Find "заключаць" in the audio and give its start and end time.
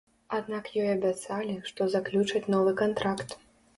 1.97-2.45